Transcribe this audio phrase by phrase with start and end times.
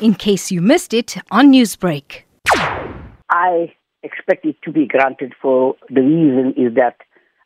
[0.00, 2.22] in case you missed it on Newsbreak.
[3.30, 6.96] I expect it to be granted for the reason is that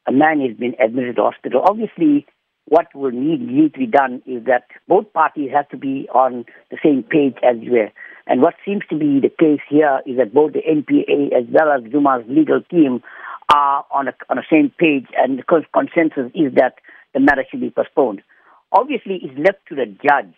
[0.06, 1.62] a man has been admitted to hospital.
[1.64, 2.26] Obviously,
[2.66, 6.44] what will need, need to be done is that both parties have to be on
[6.71, 7.88] the same page as well.
[8.26, 11.72] And what seems to be the case here is that both the NPA as well
[11.72, 13.03] as Zuma's legal team
[13.53, 16.74] are on a, on the same page, and the consensus is that
[17.12, 18.23] the matter should be postponed.
[18.73, 20.34] Obviously, it's left to the judge.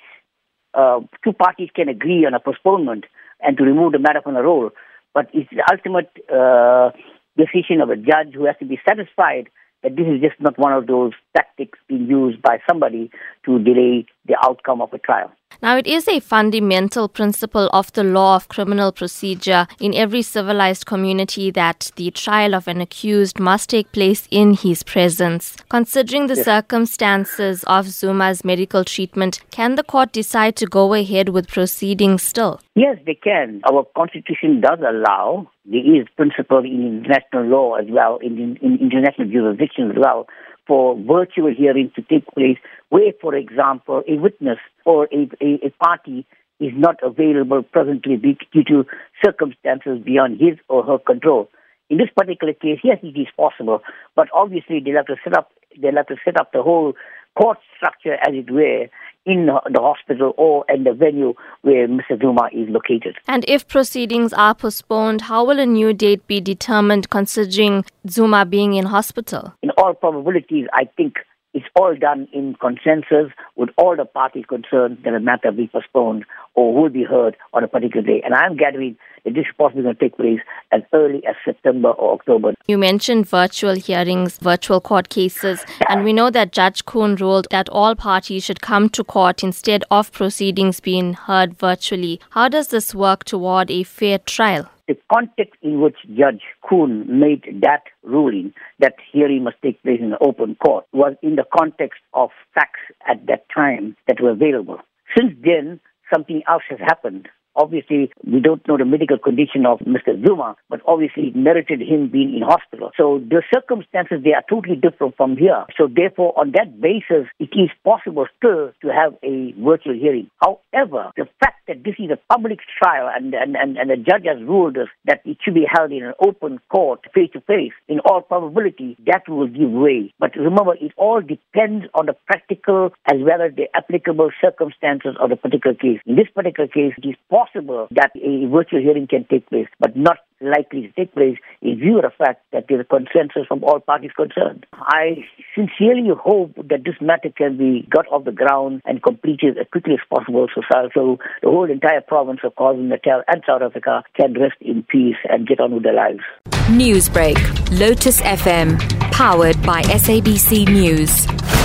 [0.75, 3.04] Uh, two parties can agree on a postponement
[3.41, 4.71] and to remove the matter from the roll,
[5.14, 6.90] but it's the ultimate uh,
[7.36, 9.49] decision of a judge who has to be satisfied
[9.82, 13.11] that this is just not one of those tactics being used by somebody
[13.44, 15.30] to delay the outcome of a trial.
[15.62, 20.86] Now, it is a fundamental principle of the law of criminal procedure in every civilized
[20.86, 25.57] community that the trial of an accused must take place in his presence.
[25.68, 26.44] Considering the yes.
[26.44, 32.60] circumstances of Zuma's medical treatment, can the court decide to go ahead with proceedings still?
[32.74, 33.60] Yes, they can.
[33.70, 39.28] Our constitution does allow, there is principle in international law as well, in, in international
[39.28, 40.27] jurisdiction as well,
[40.66, 45.70] for virtual hearings to take place where, for example, a witness or a, a, a
[45.83, 46.27] party
[46.60, 48.84] is not available presently due to
[49.24, 51.48] circumstances beyond his or her control.
[51.90, 53.83] In this particular case, yes, it is possible,
[54.14, 56.94] but obviously they'll have to set up they'll have to set up the whole
[57.36, 58.88] court structure, as it were,
[59.25, 62.20] in the hospital or in the venue where Mr.
[62.20, 63.16] Zuma is located.
[63.28, 68.74] And if proceedings are postponed, how will a new date be determined considering Zuma being
[68.74, 69.55] in hospital?
[69.62, 71.14] In all probabilities, I think
[71.55, 76.24] it's all done in consensus with all the parties concerned that a matter be postponed
[76.55, 78.22] or who will be heard on a particular day.
[78.25, 80.41] And I'm gathering that this is possibly going to take place
[80.72, 82.55] as early as September or October.
[82.67, 87.69] You mentioned virtual hearings, virtual court cases, and we know that Judge Koen ruled that
[87.69, 92.20] all parties should come to court instead of proceedings being heard virtually.
[92.30, 94.69] How does this work toward a fair trial?
[94.89, 100.11] the context in which Judge Koen made that ruling that hearing must take place in
[100.11, 104.79] the open court was in the context of facts at that time that were available.
[105.17, 105.80] Since then,
[106.12, 107.28] something else has happened.
[107.55, 110.17] Obviously, we don't know the medical condition of Mr.
[110.27, 112.90] Zuma, but obviously it merited him being in hospital.
[112.96, 115.67] So the circumstances, they are totally different from here.
[115.77, 120.30] So therefore, on that basis, it is possible still to have a virtual hearing.
[120.40, 124.24] However, the fact that this is a public trial and, and, and, and the judge
[124.27, 128.00] has ruled that it should be held in an open court, face to face, in
[128.00, 130.12] all probability, that will give way.
[130.19, 135.31] But remember, it all depends on the practical as well as the applicable circumstances of
[135.31, 136.00] the particular case.
[136.06, 139.69] In this particular case, it is possible possible that a virtual hearing can take place,
[139.78, 142.89] but not likely to take place in view of the fact that there is a
[142.89, 144.67] consensus from all parties concerned.
[144.75, 149.67] I sincerely hope that this matter can be got off the ground and completed as
[149.71, 150.63] quickly as possible so,
[150.95, 155.47] so the whole entire province of KwaZulu-Natal and South Africa can rest in peace and
[155.47, 156.21] get on with their lives.
[156.69, 157.39] Newsbreak,
[157.79, 158.79] Lotus FM,
[159.13, 161.62] powered by SABC News.